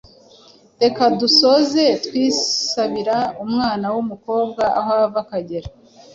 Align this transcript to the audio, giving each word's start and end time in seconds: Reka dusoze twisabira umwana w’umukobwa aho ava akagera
Reka 0.83 1.03
dusoze 1.19 1.83
twisabira 2.05 3.17
umwana 3.43 3.85
w’umukobwa 3.93 4.63
aho 4.79 4.91
ava 5.05 5.19
akagera 5.25 5.67